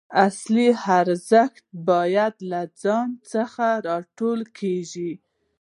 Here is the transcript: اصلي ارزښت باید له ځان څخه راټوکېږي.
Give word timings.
اصلي 0.25 0.67
ارزښت 0.99 1.63
باید 1.89 2.33
له 2.51 2.61
ځان 2.81 3.09
څخه 3.31 3.65
راټوکېږي. 3.87 5.11